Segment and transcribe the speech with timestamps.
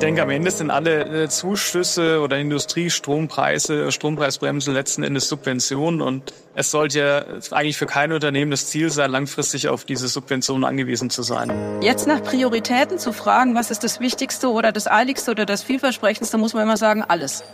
[0.00, 6.70] denke, am Ende sind alle äh, Zuschüsse oder Industriestrompreise, Strompreisbremse letzten Endes Subventionen und es
[6.70, 11.22] sollte ja eigentlich für kein Unternehmen das Ziel sein, langfristig auf diese Subventionen angewiesen zu
[11.22, 11.52] sein.
[11.82, 16.38] Jetzt nach Prioritäten zu fragen, was ist das Wichtigste oder das Eiligste oder das Vielversprechendste,
[16.38, 17.44] muss man immer sagen, alles.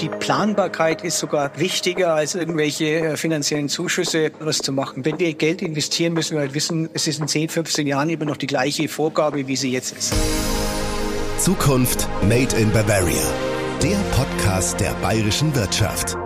[0.00, 5.04] Die Planbarkeit ist sogar wichtiger als irgendwelche äh, finanziellen Zuschüsse, was zu machen.
[5.04, 8.24] Wenn wir Geld investieren, müssen wir halt wissen, es ist in 10, 15 Jahren immer
[8.24, 10.12] noch die gleiche Vorgabe, wie sie jetzt ist.
[11.44, 13.22] Zukunft Made in Bavaria.
[13.82, 16.16] Der Podcast der bayerischen Wirtschaft.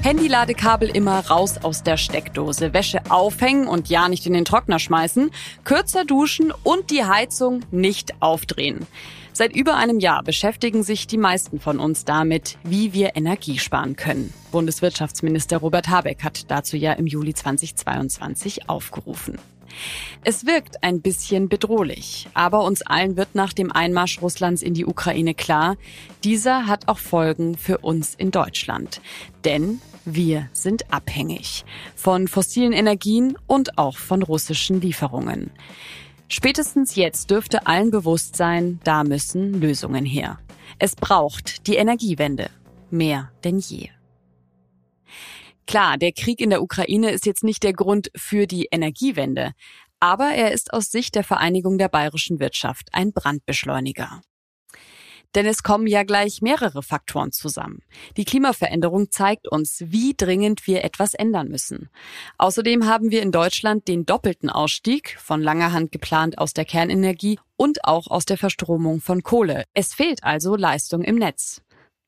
[0.00, 5.32] Handyladekabel immer raus aus der Steckdose, Wäsche aufhängen und ja nicht in den Trockner schmeißen,
[5.64, 8.86] kürzer duschen und die Heizung nicht aufdrehen.
[9.32, 13.96] Seit über einem Jahr beschäftigen sich die meisten von uns damit, wie wir Energie sparen
[13.96, 14.32] können.
[14.52, 19.40] Bundeswirtschaftsminister Robert Habeck hat dazu ja im Juli 2022 aufgerufen.
[20.22, 24.86] Es wirkt ein bisschen bedrohlich, aber uns allen wird nach dem Einmarsch Russlands in die
[24.86, 25.76] Ukraine klar,
[26.22, 29.00] dieser hat auch Folgen für uns in Deutschland.
[29.44, 35.50] Denn wir sind abhängig von fossilen Energien und auch von russischen Lieferungen.
[36.28, 40.38] Spätestens jetzt dürfte allen bewusst sein, da müssen Lösungen her.
[40.78, 42.50] Es braucht die Energiewende
[42.90, 43.88] mehr denn je.
[45.66, 49.52] Klar, der Krieg in der Ukraine ist jetzt nicht der Grund für die Energiewende,
[50.00, 54.20] aber er ist aus Sicht der Vereinigung der bayerischen Wirtschaft ein Brandbeschleuniger.
[55.34, 57.82] Denn es kommen ja gleich mehrere Faktoren zusammen.
[58.16, 61.88] Die Klimaveränderung zeigt uns, wie dringend wir etwas ändern müssen.
[62.38, 67.40] Außerdem haben wir in Deutschland den doppelten Ausstieg, von langer Hand geplant aus der Kernenergie
[67.56, 69.64] und auch aus der Verstromung von Kohle.
[69.74, 71.62] Es fehlt also Leistung im Netz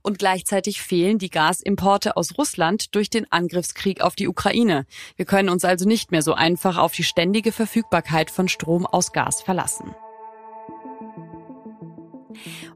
[0.07, 4.87] und gleichzeitig fehlen die Gasimporte aus Russland durch den Angriffskrieg auf die Ukraine.
[5.17, 9.11] Wir können uns also nicht mehr so einfach auf die ständige Verfügbarkeit von Strom aus
[9.11, 9.97] Gas verlassen.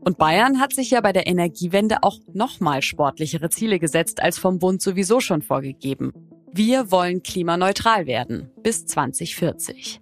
[0.00, 4.58] Und Bayern hat sich ja bei der Energiewende auch nochmal sportlichere Ziele gesetzt als vom
[4.58, 6.12] Bund sowieso schon vorgegeben.
[6.52, 10.00] Wir wollen klimaneutral werden bis 2040.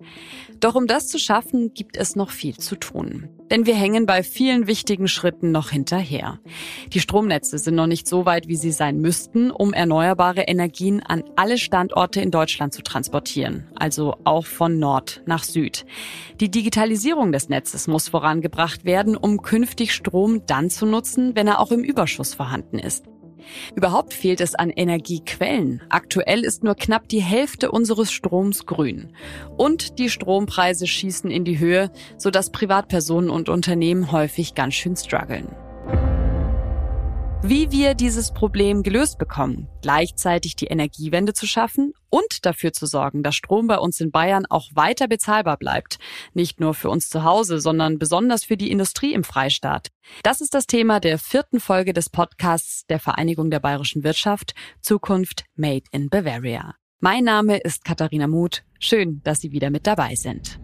[0.61, 3.29] Doch um das zu schaffen, gibt es noch viel zu tun.
[3.51, 6.41] Denn wir hängen bei vielen wichtigen Schritten noch hinterher.
[6.93, 11.23] Die Stromnetze sind noch nicht so weit, wie sie sein müssten, um erneuerbare Energien an
[11.37, 15.87] alle Standorte in Deutschland zu transportieren, also auch von Nord nach Süd.
[16.41, 21.61] Die Digitalisierung des Netzes muss vorangebracht werden, um künftig Strom dann zu nutzen, wenn er
[21.61, 23.05] auch im Überschuss vorhanden ist.
[23.75, 25.83] Überhaupt fehlt es an Energiequellen.
[25.89, 29.13] Aktuell ist nur knapp die Hälfte unseres Stroms grün.
[29.57, 35.49] Und die Strompreise schießen in die Höhe, sodass Privatpersonen und Unternehmen häufig ganz schön strugglen.
[37.43, 43.23] Wie wir dieses Problem gelöst bekommen, gleichzeitig die Energiewende zu schaffen und dafür zu sorgen,
[43.23, 45.99] dass Strom bei uns in Bayern auch weiter bezahlbar bleibt.
[46.35, 49.93] Nicht nur für uns zu Hause, sondern besonders für die Industrie im Freistaat.
[50.25, 55.45] Das ist das Thema der vierten Folge des Podcasts der Vereinigung der bayerischen Wirtschaft Zukunft
[55.55, 56.75] Made in Bavaria.
[56.99, 58.65] Mein Name ist Katharina Muth.
[58.81, 60.59] Schön, dass Sie wieder mit dabei sind.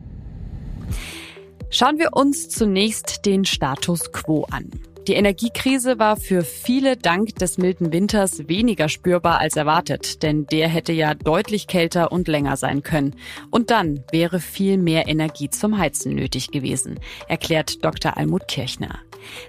[1.70, 4.72] Schauen wir uns zunächst den Status quo an.
[5.06, 10.66] Die Energiekrise war für viele dank des milden Winters weniger spürbar als erwartet, denn der
[10.68, 13.14] hätte ja deutlich kälter und länger sein können.
[13.50, 18.16] Und dann wäre viel mehr Energie zum Heizen nötig gewesen, erklärt Dr.
[18.16, 18.98] Almut Kirchner.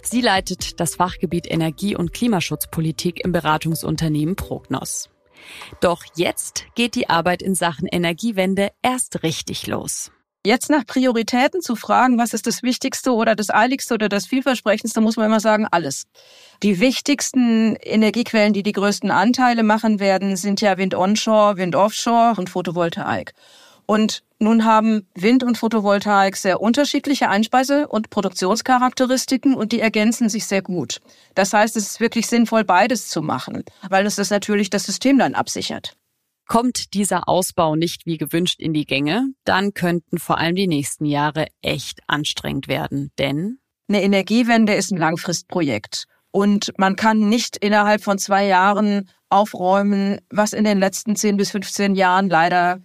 [0.02, 5.10] Sie leitet das Fachgebiet Energie- und Klimaschutzpolitik im Beratungsunternehmen Prognos.
[5.80, 10.12] Doch jetzt geht die Arbeit in Sachen Energiewende erst richtig los.
[10.46, 15.02] Jetzt nach Prioritäten zu fragen, was ist das Wichtigste oder das Eiligste oder das Vielversprechendste,
[15.02, 16.04] muss man immer sagen, alles.
[16.62, 22.36] Die wichtigsten Energiequellen, die die größten Anteile machen werden, sind ja Wind onshore, Wind offshore
[22.38, 23.34] und Photovoltaik.
[23.88, 30.46] Und nun haben Wind und Photovoltaik sehr unterschiedliche Einspeise- und Produktionscharakteristiken und die ergänzen sich
[30.46, 31.02] sehr gut.
[31.34, 35.18] Das heißt, es ist wirklich sinnvoll, beides zu machen, weil es das natürlich das System
[35.18, 35.96] dann absichert.
[36.48, 41.06] Kommt dieser Ausbau nicht wie gewünscht in die Gänge, dann könnten vor allem die nächsten
[41.06, 46.06] Jahre echt anstrengend werden, denn eine Energiewende ist ein Langfristprojekt.
[46.32, 51.52] Und man kann nicht innerhalb von zwei Jahren aufräumen, was in den letzten 10 bis
[51.52, 52.80] 15 Jahren leider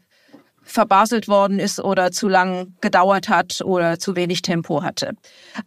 [0.62, 5.14] verbaselt worden ist oder zu lang gedauert hat oder zu wenig Tempo hatte.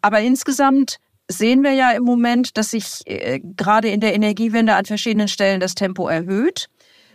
[0.02, 0.98] Aber insgesamt
[1.28, 5.60] sehen wir ja im Moment, dass sich äh, gerade in der Energiewende an verschiedenen Stellen
[5.60, 6.68] das Tempo erhöht.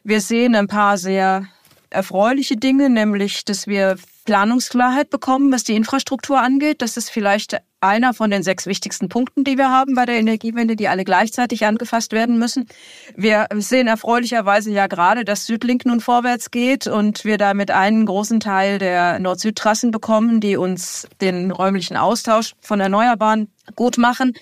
[0.09, 1.45] Wir sehen ein paar sehr
[1.91, 6.81] erfreuliche Dinge, nämlich dass wir Planungsklarheit bekommen, was die Infrastruktur angeht.
[6.81, 10.77] Das ist vielleicht einer von den sechs wichtigsten Punkten, die wir haben bei der Energiewende,
[10.77, 12.69] die alle gleichzeitig angefasst werden müssen.
[13.17, 18.41] Wir sehen erfreulicherweise ja gerade, dass Südlink nun vorwärts geht und wir damit einen großen
[18.41, 24.33] Teil der Nord-Süd-Trassen bekommen, die uns den räumlichen Austausch von Erneuerbaren gut machen.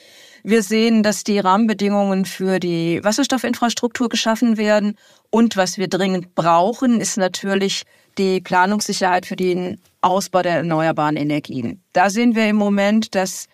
[0.48, 4.96] Wir sehen, dass die Rahmenbedingungen für die Wasserstoffinfrastruktur geschaffen werden.
[5.30, 7.82] Und was wir dringend brauchen, ist natürlich
[8.16, 11.82] die Planungssicherheit für den Ausbau der erneuerbaren Energien.
[11.92, 13.46] Da sehen wir im Moment, dass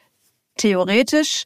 [0.58, 1.44] theoretisch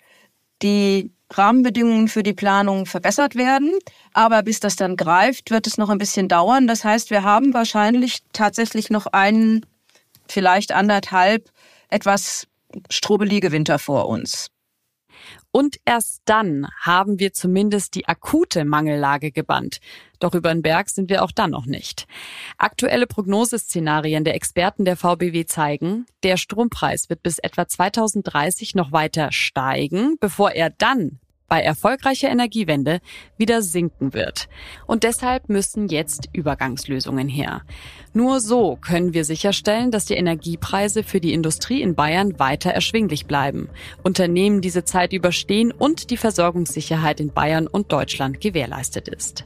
[0.62, 3.70] die Rahmenbedingungen für die Planung verbessert werden.
[4.14, 6.66] Aber bis das dann greift, wird es noch ein bisschen dauern.
[6.66, 9.64] Das heißt, wir haben wahrscheinlich tatsächlich noch einen,
[10.28, 11.52] vielleicht anderthalb,
[11.88, 12.48] etwas
[12.90, 14.50] strubelige Winter vor uns.
[15.56, 19.80] Und erst dann haben wir zumindest die akute Mangellage gebannt.
[20.18, 22.06] Doch über den Berg sind wir auch dann noch nicht.
[22.58, 29.32] Aktuelle Prognoseszenarien der Experten der VBW zeigen, der Strompreis wird bis etwa 2030 noch weiter
[29.32, 33.00] steigen, bevor er dann bei erfolgreicher Energiewende
[33.36, 34.48] wieder sinken wird.
[34.86, 37.62] Und deshalb müssen jetzt Übergangslösungen her.
[38.12, 43.26] Nur so können wir sicherstellen, dass die Energiepreise für die Industrie in Bayern weiter erschwinglich
[43.26, 43.68] bleiben,
[44.02, 49.44] Unternehmen diese Zeit überstehen und die Versorgungssicherheit in Bayern und Deutschland gewährleistet ist.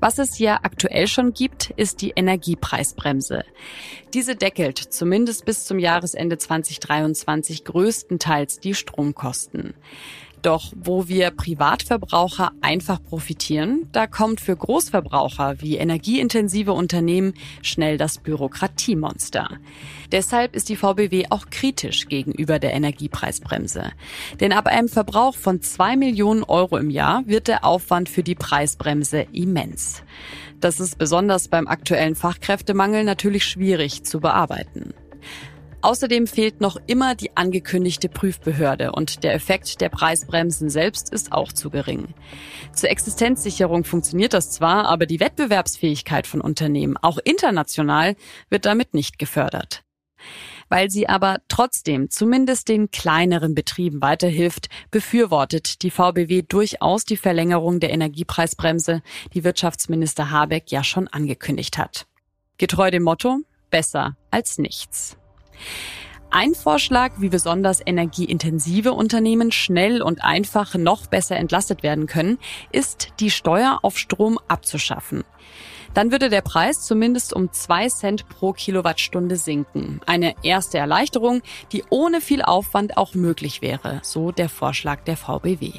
[0.00, 3.42] Was es ja aktuell schon gibt, ist die Energiepreisbremse.
[4.12, 9.72] Diese deckelt zumindest bis zum Jahresende 2023 größtenteils die Stromkosten.
[10.44, 17.32] Doch wo wir Privatverbraucher einfach profitieren, da kommt für Großverbraucher wie energieintensive Unternehmen
[17.62, 19.48] schnell das Bürokratiemonster.
[20.12, 23.92] Deshalb ist die VBW auch kritisch gegenüber der Energiepreisbremse.
[24.38, 28.34] Denn ab einem Verbrauch von zwei Millionen Euro im Jahr wird der Aufwand für die
[28.34, 30.02] Preisbremse immens.
[30.60, 34.92] Das ist besonders beim aktuellen Fachkräftemangel natürlich schwierig zu bearbeiten.
[35.84, 41.52] Außerdem fehlt noch immer die angekündigte Prüfbehörde und der Effekt der Preisbremsen selbst ist auch
[41.52, 42.14] zu gering.
[42.72, 48.16] Zur Existenzsicherung funktioniert das zwar, aber die Wettbewerbsfähigkeit von Unternehmen, auch international,
[48.48, 49.82] wird damit nicht gefördert.
[50.70, 57.78] Weil sie aber trotzdem zumindest den kleineren Betrieben weiterhilft, befürwortet die VBW durchaus die Verlängerung
[57.78, 59.02] der Energiepreisbremse,
[59.34, 62.06] die Wirtschaftsminister Habeck ja schon angekündigt hat.
[62.56, 65.18] Getreu dem Motto, besser als nichts.
[66.30, 72.38] Ein Vorschlag, wie besonders energieintensive Unternehmen schnell und einfach noch besser entlastet werden können,
[72.72, 75.22] ist, die Steuer auf Strom abzuschaffen.
[75.94, 80.00] Dann würde der Preis zumindest um zwei Cent pro Kilowattstunde sinken.
[80.06, 81.40] Eine erste Erleichterung,
[81.70, 85.70] die ohne viel Aufwand auch möglich wäre, so der Vorschlag der VBW.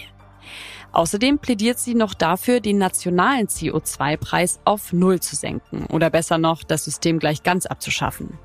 [0.96, 6.64] Außerdem plädiert sie noch dafür, den nationalen CO2-Preis auf Null zu senken oder besser noch,
[6.64, 8.40] das System gleich ganz abzuschaffen.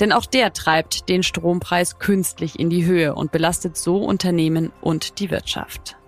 [0.00, 5.18] Denn auch der treibt den Strompreis künstlich in die Höhe und belastet so Unternehmen und
[5.18, 5.98] die Wirtschaft.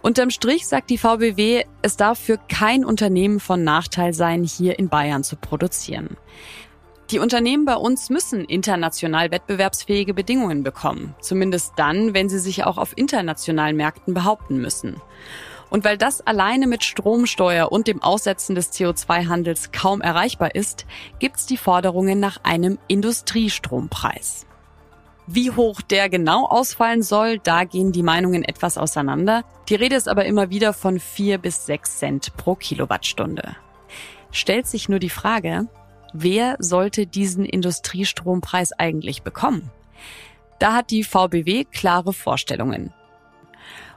[0.00, 4.88] Unterm Strich sagt die VBW, es darf für kein Unternehmen von Nachteil sein, hier in
[4.88, 6.16] Bayern zu produzieren.
[7.10, 11.14] Die Unternehmen bei uns müssen international wettbewerbsfähige Bedingungen bekommen.
[11.22, 15.00] Zumindest dann, wenn sie sich auch auf internationalen Märkten behaupten müssen.
[15.70, 20.84] Und weil das alleine mit Stromsteuer und dem Aussetzen des CO2-Handels kaum erreichbar ist,
[21.18, 24.44] gibt's die Forderungen nach einem Industriestrompreis.
[25.26, 29.44] Wie hoch der genau ausfallen soll, da gehen die Meinungen etwas auseinander.
[29.70, 33.56] Die Rede ist aber immer wieder von vier bis sechs Cent pro Kilowattstunde.
[34.30, 35.68] Stellt sich nur die Frage,
[36.12, 39.70] Wer sollte diesen Industriestrompreis eigentlich bekommen?
[40.58, 42.92] Da hat die VBW klare Vorstellungen.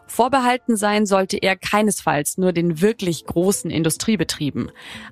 [0.07, 4.71] Vorbehalten sein sollte er keinesfalls nur den wirklich großen Industriebetrieben.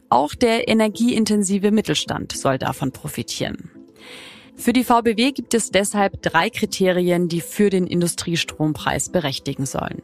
[0.09, 3.71] Auch der energieintensive Mittelstand soll davon profitieren.
[4.57, 10.01] Für die VBW gibt es deshalb drei Kriterien, die für den Industriestrompreis berechtigen sollen.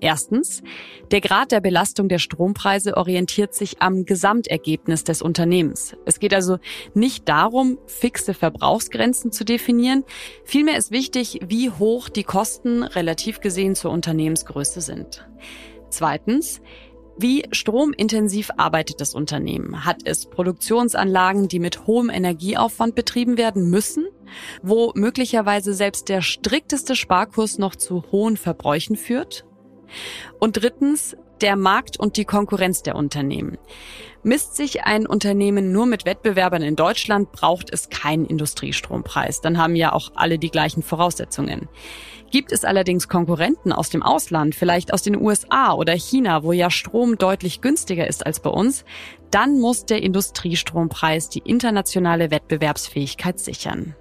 [0.00, 0.62] Erstens,
[1.10, 5.94] der Grad der Belastung der Strompreise orientiert sich am Gesamtergebnis des Unternehmens.
[6.06, 6.58] Es geht also
[6.94, 10.04] nicht darum, fixe Verbrauchsgrenzen zu definieren.
[10.44, 15.28] Vielmehr ist wichtig, wie hoch die Kosten relativ gesehen zur Unternehmensgröße sind.
[15.90, 16.62] Zweitens,
[17.18, 19.84] wie stromintensiv arbeitet das Unternehmen?
[19.84, 24.06] Hat es Produktionsanlagen, die mit hohem Energieaufwand betrieben werden müssen,
[24.62, 29.44] wo möglicherweise selbst der strikteste Sparkurs noch zu hohen Verbräuchen führt?
[30.38, 33.58] Und drittens, der Markt und die Konkurrenz der Unternehmen.
[34.22, 39.40] Misst sich ein Unternehmen nur mit Wettbewerbern in Deutschland, braucht es keinen Industriestrompreis.
[39.40, 41.68] Dann haben ja auch alle die gleichen Voraussetzungen.
[42.30, 46.70] Gibt es allerdings Konkurrenten aus dem Ausland, vielleicht aus den USA oder China, wo ja
[46.70, 48.84] Strom deutlich günstiger ist als bei uns,
[49.30, 53.96] dann muss der Industriestrompreis die internationale Wettbewerbsfähigkeit sichern.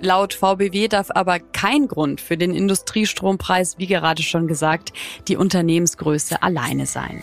[0.00, 4.92] Laut VBW darf aber kein Grund für den Industriestrompreis, wie gerade schon gesagt,
[5.28, 7.22] die Unternehmensgröße alleine sein.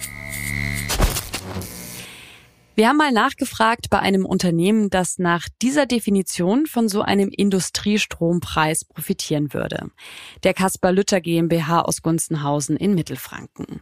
[2.73, 8.85] Wir haben mal nachgefragt bei einem Unternehmen, das nach dieser Definition von so einem Industriestrompreis
[8.85, 9.91] profitieren würde.
[10.43, 13.81] Der Kaspar Lütter GmbH aus Gunzenhausen in Mittelfranken.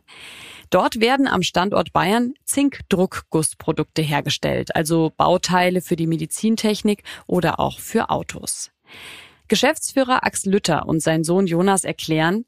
[0.72, 8.10] Dort werden am Standort Bayern Zinkdruckgussprodukte hergestellt, also Bauteile für die Medizintechnik oder auch für
[8.10, 8.72] Autos.
[9.48, 12.46] Geschäftsführer Axel Lütter und sein Sohn Jonas erklären,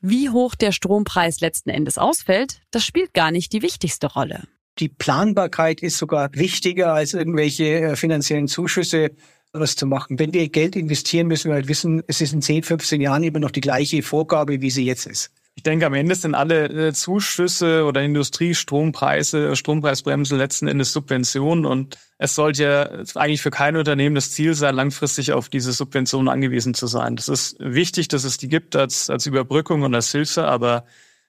[0.00, 4.42] wie hoch der Strompreis letzten Endes ausfällt, das spielt gar nicht die wichtigste Rolle.
[4.78, 9.12] Die Planbarkeit ist sogar wichtiger als irgendwelche äh, finanziellen Zuschüsse
[9.54, 10.18] was zu machen.
[10.18, 13.38] Wenn wir Geld investieren, müssen wir halt wissen, es ist in 10, 15 Jahren immer
[13.38, 15.30] noch die gleiche Vorgabe, wie sie jetzt ist.
[15.56, 21.96] Ich denke, am Ende sind alle äh, Zuschüsse oder Industriestrompreise, Strompreisbremse letzten Endes Subventionen und
[22.18, 22.82] es sollte ja
[23.14, 27.14] eigentlich für kein Unternehmen das Ziel sein, langfristig auf diese Subventionen angewiesen zu sein.
[27.14, 30.86] Das ist wichtig, dass es die gibt als, als Überbrückung und als Hilfe, aber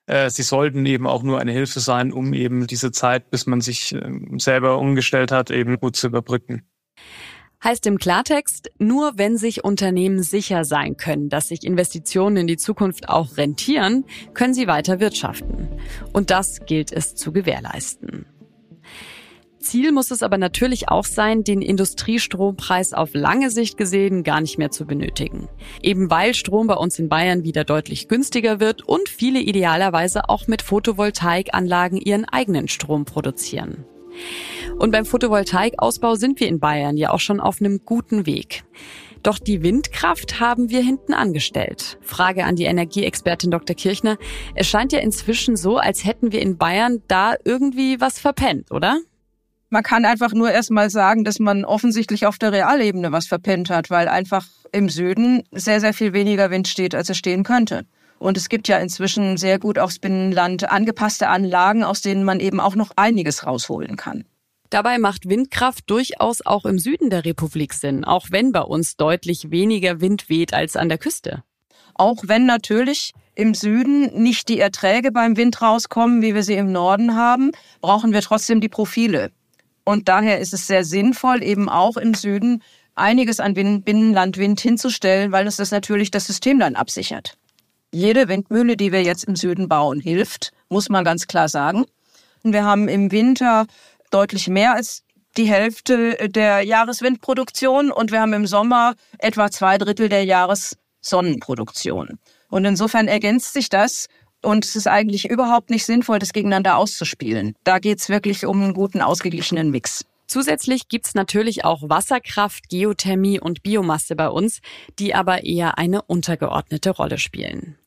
[0.07, 3.61] äh, sie sollten eben auch nur eine Hilfe sein, um eben diese Zeit, bis man
[3.61, 4.01] sich äh,
[4.37, 6.63] selber umgestellt hat, eben gut zu überbrücken.
[7.65, 12.57] Heißt im Klartext, nur wenn sich Unternehmen sicher sein können, dass sich Investitionen in die
[12.57, 14.05] Zukunft auch rentieren,
[14.35, 15.69] können sie weiter wirtschaften.
[16.13, 18.27] Und das gilt es zu gewährleisten.
[19.57, 24.59] Ziel muss es aber natürlich auch sein, den Industriestrompreis auf lange Sicht gesehen gar nicht
[24.59, 25.49] mehr zu benötigen.
[25.81, 30.45] Eben weil Strom bei uns in Bayern wieder deutlich günstiger wird und viele idealerweise auch
[30.45, 33.85] mit Photovoltaikanlagen ihren eigenen Strom produzieren.
[34.77, 38.63] Und beim Photovoltaikausbau sind wir in Bayern ja auch schon auf einem guten Weg.
[39.23, 41.97] Doch die Windkraft haben wir hinten angestellt.
[42.01, 43.75] Frage an die Energieexpertin Dr.
[43.75, 44.17] Kirchner.
[44.53, 48.99] Es scheint ja inzwischen so, als hätten wir in Bayern da irgendwie was verpennt, oder?
[49.69, 53.89] Man kann einfach nur erstmal sagen, dass man offensichtlich auf der Realebene was verpennt hat,
[53.89, 57.85] weil einfach im Süden sehr, sehr viel weniger Wind steht, als es stehen könnte.
[58.19, 62.59] Und es gibt ja inzwischen sehr gut aufs Binnenland angepasste Anlagen, aus denen man eben
[62.59, 64.25] auch noch einiges rausholen kann.
[64.69, 69.51] Dabei macht Windkraft durchaus auch im Süden der Republik Sinn, auch wenn bei uns deutlich
[69.51, 71.43] weniger Wind weht als an der Küste.
[71.93, 76.71] Auch wenn natürlich im Süden nicht die Erträge beim Wind rauskommen, wie wir sie im
[76.71, 79.31] Norden haben, brauchen wir trotzdem die Profile.
[79.85, 82.63] Und daher ist es sehr sinnvoll, eben auch im Süden
[82.95, 87.37] einiges an Binnenlandwind hinzustellen, weil es das natürlich das System dann absichert.
[87.95, 91.85] Jede Windmühle, die wir jetzt im Süden bauen, hilft, muss man ganz klar sagen.
[92.43, 93.67] Wir haben im Winter
[94.11, 95.03] deutlich mehr als
[95.37, 102.19] die Hälfte der Jahreswindproduktion und wir haben im Sommer etwa zwei Drittel der Jahressonnenproduktion.
[102.49, 104.07] Und insofern ergänzt sich das
[104.41, 107.55] und es ist eigentlich überhaupt nicht sinnvoll, das gegeneinander auszuspielen.
[107.63, 110.03] Da geht es wirklich um einen guten, ausgeglichenen Mix.
[110.27, 114.61] Zusätzlich gibt's natürlich auch Wasserkraft, Geothermie und Biomasse bei uns,
[114.99, 117.77] die aber eher eine untergeordnete Rolle spielen.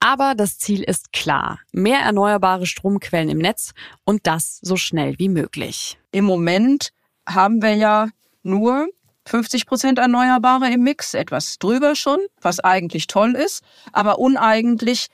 [0.00, 1.60] Aber das Ziel ist klar.
[1.72, 3.72] Mehr erneuerbare Stromquellen im Netz
[4.04, 5.98] und das so schnell wie möglich.
[6.10, 6.90] Im Moment
[7.28, 8.08] haben wir ja
[8.42, 8.88] nur
[9.26, 13.62] 50 Prozent Erneuerbare im Mix, etwas drüber schon, was eigentlich toll ist.
[13.92, 15.08] Aber uneigentlich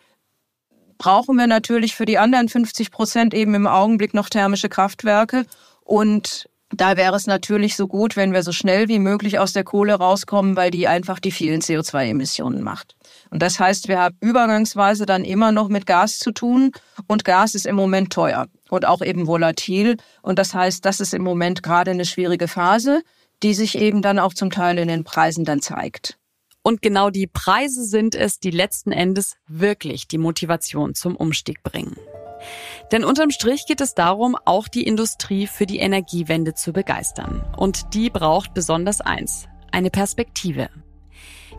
[0.99, 5.45] brauchen wir natürlich für die anderen 50 Prozent eben im Augenblick noch thermische Kraftwerke.
[5.87, 9.63] Und da wäre es natürlich so gut, wenn wir so schnell wie möglich aus der
[9.63, 12.97] Kohle rauskommen, weil die einfach die vielen CO2-Emissionen macht.
[13.31, 16.73] Und das heißt, wir haben übergangsweise dann immer noch mit Gas zu tun
[17.07, 19.97] und Gas ist im Moment teuer und auch eben volatil.
[20.23, 23.03] Und das heißt, das ist im Moment gerade eine schwierige Phase,
[23.45, 26.19] die sich eben dann auch zum Teil in den Preisen dann zeigt.
[26.63, 31.97] Und genau die Preise sind es, die letzten Endes wirklich die Motivation zum Umstieg bringen.
[32.93, 37.45] Denn unterm Strich geht es darum, auch die Industrie für die Energiewende zu begeistern.
[37.57, 40.69] Und die braucht besonders eins, eine Perspektive.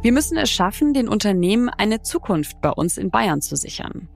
[0.02, 4.08] Wir müssen es schaffen, den Unternehmen eine Zukunft bei uns in Bayern zu sichern.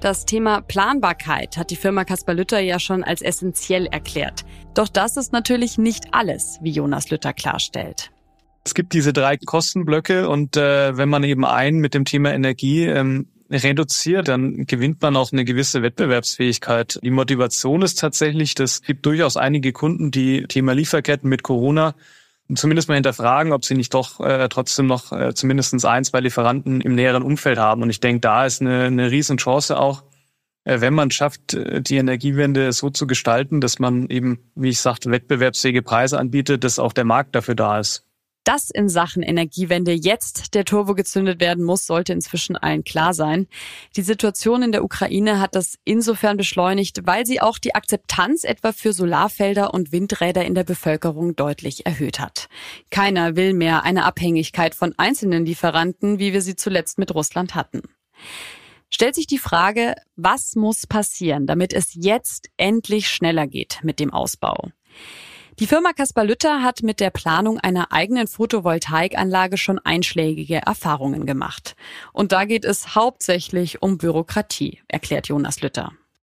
[0.00, 4.44] Das Thema Planbarkeit hat die Firma Kaspar Lütter ja schon als essentiell erklärt.
[4.74, 8.10] Doch das ist natürlich nicht alles, wie Jonas Lütter klarstellt.
[8.66, 12.84] Es gibt diese drei Kostenblöcke und äh, wenn man eben einen mit dem Thema Energie
[12.84, 16.98] ähm, reduziert, dann gewinnt man auch eine gewisse Wettbewerbsfähigkeit.
[17.02, 21.94] Die Motivation ist tatsächlich, das gibt durchaus einige Kunden, die Thema Lieferketten mit Corona
[22.54, 26.80] zumindest mal hinterfragen, ob sie nicht doch äh, trotzdem noch äh, zumindest ein, zwei Lieferanten
[26.80, 27.82] im näheren Umfeld haben.
[27.82, 30.04] Und ich denke, da ist eine, eine Riesenchance auch,
[30.64, 34.80] äh, wenn man schafft, äh, die Energiewende so zu gestalten, dass man eben, wie ich
[34.80, 38.04] sagte, wettbewerbsfähige Preise anbietet, dass auch der Markt dafür da ist.
[38.44, 43.46] Dass in Sachen Energiewende jetzt der Turbo gezündet werden muss, sollte inzwischen allen klar sein.
[43.96, 48.72] Die Situation in der Ukraine hat das insofern beschleunigt, weil sie auch die Akzeptanz etwa
[48.72, 52.48] für Solarfelder und Windräder in der Bevölkerung deutlich erhöht hat.
[52.90, 57.82] Keiner will mehr eine Abhängigkeit von einzelnen Lieferanten, wie wir sie zuletzt mit Russland hatten
[58.94, 64.12] stellt sich die Frage, was muss passieren, damit es jetzt endlich schneller geht mit dem
[64.12, 64.68] Ausbau?
[65.60, 71.76] Die Firma Kaspar Lütter hat mit der Planung einer eigenen Photovoltaikanlage schon einschlägige Erfahrungen gemacht.
[72.12, 75.92] Und da geht es hauptsächlich um Bürokratie, erklärt Jonas Lütter.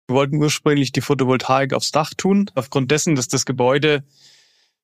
[0.06, 2.48] Wir wollten ursprünglich die Photovoltaik aufs Dach tun.
[2.54, 4.04] Aufgrund dessen, dass das Gebäude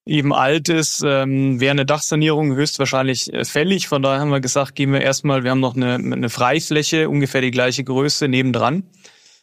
[0.04, 3.86] eben alt ist, ähm, wäre eine Dachsanierung höchstwahrscheinlich äh, fällig.
[3.86, 7.40] Von daher haben wir gesagt, gehen wir erstmal, wir haben noch eine, eine Freifläche, ungefähr
[7.40, 8.82] die gleiche Größe nebendran.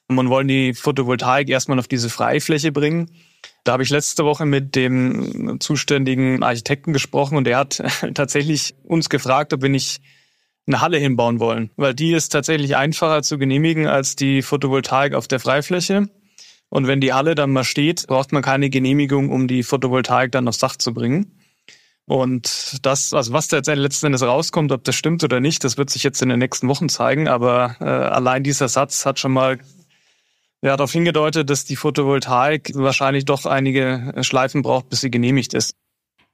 [0.07, 3.09] Und wollen die Photovoltaik erstmal auf diese Freifläche bringen.
[3.63, 7.81] Da habe ich letzte Woche mit dem zuständigen Architekten gesprochen und der hat
[8.13, 10.01] tatsächlich uns gefragt, ob wir nicht
[10.67, 15.27] eine Halle hinbauen wollen, weil die ist tatsächlich einfacher zu genehmigen als die Photovoltaik auf
[15.27, 16.07] der Freifläche.
[16.69, 20.47] Und wenn die Halle dann mal steht, braucht man keine Genehmigung, um die Photovoltaik dann
[20.47, 21.37] aufs Dach zu bringen.
[22.05, 25.77] Und das, also was da jetzt letzten Endes rauskommt, ob das stimmt oder nicht, das
[25.77, 27.27] wird sich jetzt in den nächsten Wochen zeigen.
[27.27, 29.59] Aber äh, allein dieser Satz hat schon mal
[30.61, 35.75] ja, darauf hingedeutet, dass die Photovoltaik wahrscheinlich doch einige Schleifen braucht, bis sie genehmigt ist.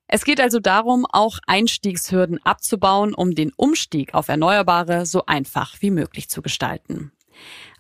[0.09, 5.91] Es geht also darum, auch Einstiegshürden abzubauen, um den Umstieg auf Erneuerbare so einfach wie
[5.91, 7.11] möglich zu gestalten.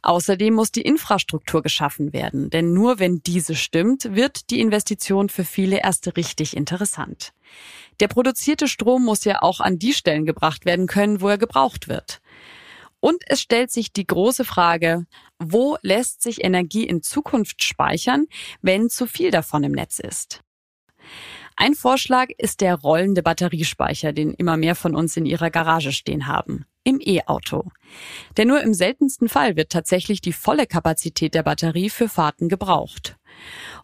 [0.01, 5.43] Außerdem muss die Infrastruktur geschaffen werden, denn nur wenn diese stimmt, wird die Investition für
[5.43, 7.33] viele erst richtig interessant.
[7.99, 11.87] Der produzierte Strom muss ja auch an die Stellen gebracht werden können, wo er gebraucht
[11.87, 12.21] wird.
[13.07, 15.05] Und es stellt sich die große Frage,
[15.39, 18.25] wo lässt sich Energie in Zukunft speichern,
[18.61, 20.41] wenn zu viel davon im Netz ist?
[21.55, 26.27] Ein Vorschlag ist der rollende Batteriespeicher, den immer mehr von uns in ihrer Garage stehen
[26.27, 27.71] haben im E-Auto.
[28.35, 33.15] Denn nur im seltensten Fall wird tatsächlich die volle Kapazität der Batterie für Fahrten gebraucht.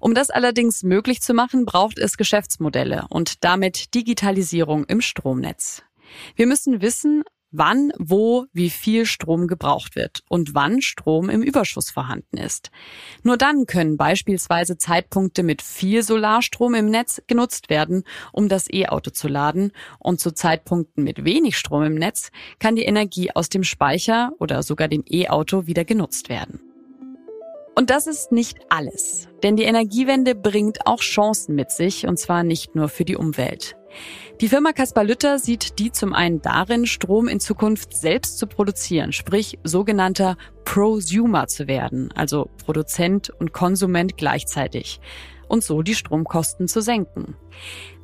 [0.02, 5.82] Um das allerdings möglich zu machen, braucht es Geschäftsmodelle und damit Digitalisierung im Stromnetz.
[6.36, 11.90] Wir müssen wissen, wann, wo, wie viel Strom gebraucht wird und wann Strom im Überschuss
[11.90, 12.72] vorhanden ist.
[13.22, 19.12] Nur dann können beispielsweise Zeitpunkte mit viel Solarstrom im Netz genutzt werden, um das E-Auto
[19.12, 23.64] zu laden und zu Zeitpunkten mit wenig Strom im Netz kann die Energie aus dem
[23.64, 26.73] Speicher oder sogar dem E-Auto wieder genutzt werden.
[27.76, 32.44] Und das ist nicht alles, denn die Energiewende bringt auch Chancen mit sich, und zwar
[32.44, 33.76] nicht nur für die Umwelt.
[34.42, 39.12] Die Firma Kaspar Lütter sieht die zum einen darin, Strom in Zukunft selbst zu produzieren,
[39.12, 45.00] sprich sogenannter Prosumer zu werden, also Produzent und Konsument gleichzeitig
[45.48, 47.36] und so die Stromkosten zu senken.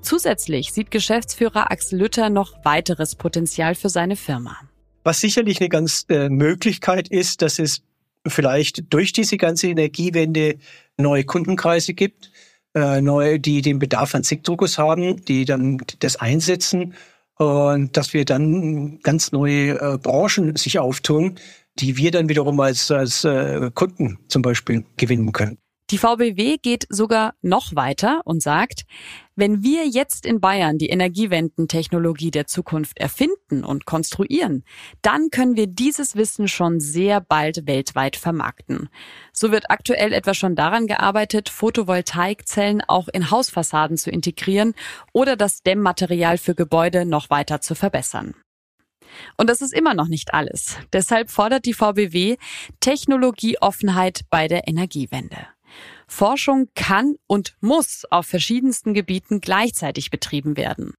[0.02, 4.56] Zusätzlich sieht Geschäftsführer Axel Lütter noch weiteres Potenzial für seine Firma.
[5.04, 7.82] Was sicherlich eine ganz äh, Möglichkeit ist, dass es
[8.28, 10.58] vielleicht durch diese ganze Energiewende
[10.98, 12.32] neue Kundenkreise gibt,
[12.76, 16.94] äh, neue, die den Bedarf an Zickdruckers haben, die dann das einsetzen
[17.38, 21.36] und dass wir dann ganz neue äh, Branchen sich auftun,
[21.76, 25.58] die wir dann wiederum als, als äh, Kunden zum Beispiel gewinnen können.
[25.92, 28.84] Die VBW geht sogar noch weiter und sagt,
[29.36, 34.64] wenn wir jetzt in Bayern die Energiewendentechnologie der Zukunft erfinden und konstruieren,
[35.02, 38.90] dann können wir dieses Wissen schon sehr bald weltweit vermarkten.
[39.34, 44.76] So wird aktuell etwa schon daran gearbeitet, Photovoltaikzellen auch in Hausfassaden zu integrieren
[45.12, 48.36] oder das Dämmmaterial für Gebäude noch weiter zu verbessern.
[49.38, 50.78] Und das ist immer noch nicht alles.
[50.94, 52.38] Deshalb fordert die VBW
[52.80, 55.48] Technologieoffenheit bei der Energiewende.
[56.10, 60.94] Forschung kann und muss auf verschiedensten Gebieten gleichzeitig betrieben werden.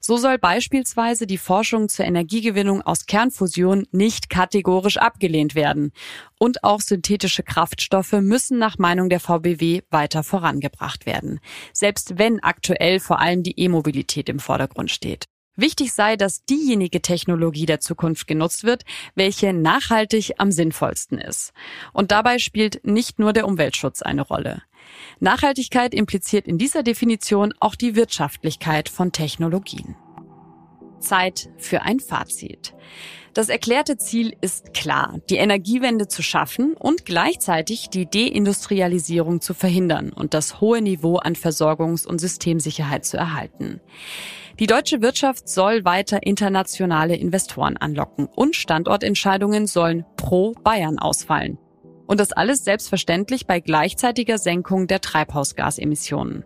[0.00, 5.92] So soll beispielsweise die Forschung zur Energiegewinnung aus Kernfusion nicht kategorisch abgelehnt werden.
[6.38, 11.40] Und auch synthetische Kraftstoffe müssen nach Meinung der VBW weiter vorangebracht werden.
[11.72, 15.26] Selbst wenn aktuell vor allem die E-Mobilität im Vordergrund steht.
[15.58, 18.84] Wichtig sei, dass diejenige Technologie der Zukunft genutzt wird,
[19.16, 21.52] welche nachhaltig am sinnvollsten ist.
[21.92, 24.62] Und dabei spielt nicht nur der Umweltschutz eine Rolle.
[25.18, 29.96] Nachhaltigkeit impliziert in dieser Definition auch die Wirtschaftlichkeit von Technologien.
[31.00, 32.72] Zeit für ein Fazit.
[33.34, 40.12] Das erklärte Ziel ist klar, die Energiewende zu schaffen und gleichzeitig die Deindustrialisierung zu verhindern
[40.12, 43.80] und das hohe Niveau an Versorgungs- und Systemsicherheit zu erhalten.
[44.60, 51.58] Die deutsche Wirtschaft soll weiter internationale Investoren anlocken und Standortentscheidungen sollen pro Bayern ausfallen.
[52.08, 56.44] Und das alles selbstverständlich bei gleichzeitiger Senkung der Treibhausgasemissionen.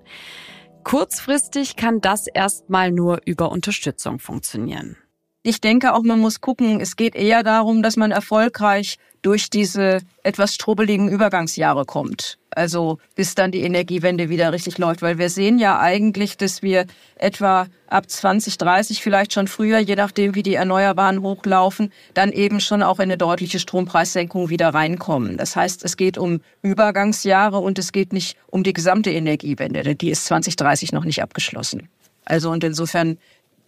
[0.84, 4.98] Kurzfristig kann das erstmal nur über Unterstützung funktionieren.
[5.44, 9.98] Ich denke auch, man muss gucken, es geht eher darum, dass man erfolgreich durch diese
[10.22, 12.38] etwas strubbeligen Übergangsjahre kommt.
[12.50, 15.02] Also bis dann die Energiewende wieder richtig läuft.
[15.02, 20.36] Weil wir sehen ja eigentlich, dass wir etwa ab 2030, vielleicht schon früher, je nachdem
[20.36, 25.38] wie die Erneuerbaren hochlaufen, dann eben schon auch in eine deutliche Strompreissenkung wieder reinkommen.
[25.38, 29.98] Das heißt, es geht um Übergangsjahre und es geht nicht um die gesamte Energiewende, denn
[29.98, 31.88] die ist 2030 noch nicht abgeschlossen.
[32.24, 33.18] Also und insofern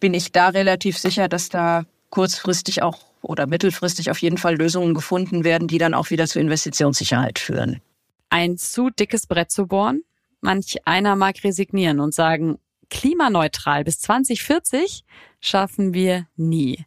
[0.04, 4.92] bin ich da relativ sicher, dass da kurzfristig auch oder mittelfristig auf jeden Fall Lösungen
[4.92, 7.80] gefunden werden, die dann auch wieder zur Investitionssicherheit führen.
[8.28, 10.02] Ein zu dickes Brett zu bohren?
[10.42, 12.58] Manch einer mag resignieren und sagen,
[12.90, 15.04] klimaneutral bis 2040
[15.40, 16.84] schaffen wir nie.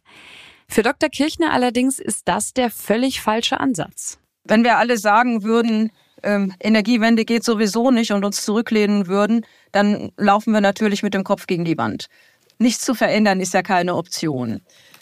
[0.68, 1.08] Für Dr.
[1.08, 4.20] Kirchner allerdings ist das der völlig falsche Ansatz.
[4.44, 5.90] Wenn wir alle sagen würden,
[6.22, 11.24] ähm, Energiewende geht sowieso nicht und uns zurücklehnen würden, dann laufen wir natürlich mit dem
[11.24, 12.08] Kopf gegen die Wand
[12.58, 14.60] nichts zu verändern ist ja keine Option.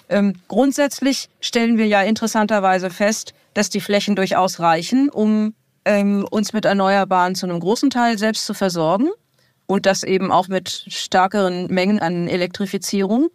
[0.08, 6.52] Ähm, grundsätzlich stellen wir ja interessanterweise fest, dass die Flächen durchaus reichen, um ähm, uns
[6.52, 9.08] mit Erneuerbaren zu einem großen Teil selbst zu versorgen
[9.66, 13.28] und das eben auch mit stärkeren Mengen an Elektrifizierung.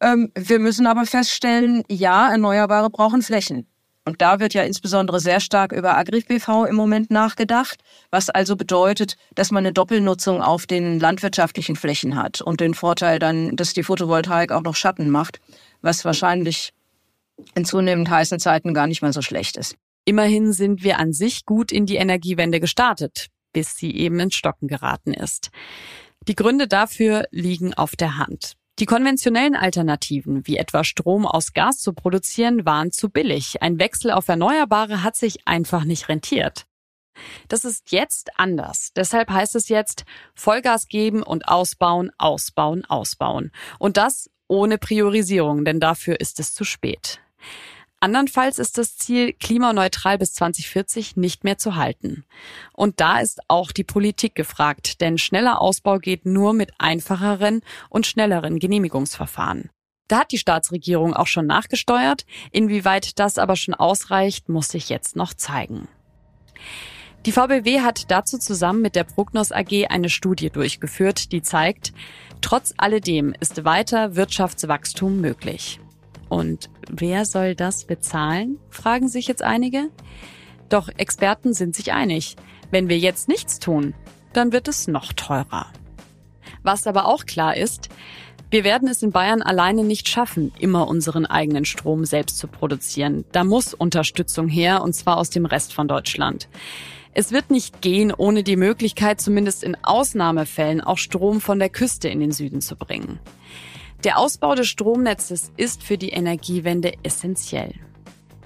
[0.00, 3.66] Ähm, wir müssen aber feststellen, ja, Erneuerbare brauchen Flächen.
[4.04, 9.16] Und da wird ja insbesondere sehr stark über Agri-PV im Moment nachgedacht, was also bedeutet,
[9.34, 13.82] dass man eine Doppelnutzung auf den landwirtschaftlichen Flächen hat und den Vorteil dann, dass die
[13.82, 15.40] Photovoltaik auch noch Schatten macht,
[15.82, 16.72] was wahrscheinlich
[17.54, 19.76] in zunehmend heißen Zeiten gar nicht mal so schlecht ist.
[20.04, 24.66] Immerhin sind wir an sich gut in die Energiewende gestartet, bis sie eben ins Stocken
[24.66, 25.50] geraten ist.
[26.26, 28.56] Die Gründe dafür liegen auf der Hand.
[28.80, 33.60] Die konventionellen Alternativen, wie etwa Strom aus Gas zu produzieren, waren zu billig.
[33.60, 36.64] Ein Wechsel auf Erneuerbare hat sich einfach nicht rentiert.
[37.48, 38.92] Das ist jetzt anders.
[38.96, 43.52] Deshalb heißt es jetzt Vollgas geben und ausbauen, ausbauen, ausbauen.
[43.78, 47.20] Und das ohne Priorisierung, denn dafür ist es zu spät.
[48.02, 52.24] Andernfalls ist das Ziel klimaneutral bis 2040 nicht mehr zu halten.
[52.72, 57.60] Und da ist auch die Politik gefragt, denn schneller Ausbau geht nur mit einfacheren
[57.90, 59.68] und schnelleren Genehmigungsverfahren.
[60.08, 62.24] Da hat die Staatsregierung auch schon nachgesteuert.
[62.52, 65.86] Inwieweit das aber schon ausreicht, muss sich jetzt noch zeigen.
[67.26, 71.92] Die VBW hat dazu zusammen mit der Prognos AG eine Studie durchgeführt, die zeigt,
[72.40, 75.80] trotz alledem ist weiter Wirtschaftswachstum möglich.
[76.30, 78.58] Und wer soll das bezahlen?
[78.70, 79.90] fragen sich jetzt einige.
[80.70, 82.36] Doch Experten sind sich einig.
[82.70, 83.94] Wenn wir jetzt nichts tun,
[84.32, 85.66] dann wird es noch teurer.
[86.62, 87.88] Was aber auch klar ist,
[88.50, 93.24] wir werden es in Bayern alleine nicht schaffen, immer unseren eigenen Strom selbst zu produzieren.
[93.32, 96.48] Da muss Unterstützung her, und zwar aus dem Rest von Deutschland.
[97.12, 102.08] Es wird nicht gehen, ohne die Möglichkeit, zumindest in Ausnahmefällen auch Strom von der Küste
[102.08, 103.18] in den Süden zu bringen.
[104.04, 107.74] Der Ausbau des Stromnetzes ist für die Energiewende essentiell.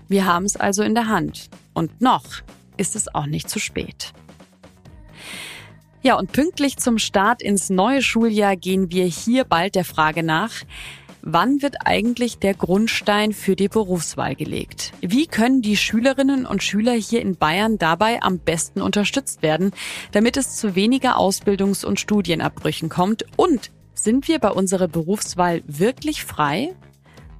[0.08, 1.50] Wir haben es also in der Hand.
[1.74, 2.24] Und noch
[2.76, 4.12] ist es auch nicht zu spät.
[6.02, 10.52] Ja, und pünktlich zum Start ins neue Schuljahr gehen wir hier bald der Frage nach,
[11.24, 14.92] wann wird eigentlich der Grundstein für die Berufswahl gelegt?
[15.00, 19.72] Wie können die Schülerinnen und Schüler hier in Bayern dabei am besten unterstützt werden,
[20.12, 26.24] damit es zu weniger Ausbildungs- und Studienabbrüchen kommt und sind wir bei unserer Berufswahl wirklich
[26.24, 26.74] frei?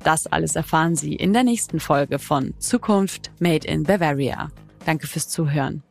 [0.03, 4.51] Das alles erfahren Sie in der nächsten Folge von Zukunft Made in Bavaria.
[4.85, 5.83] Danke fürs Zuhören.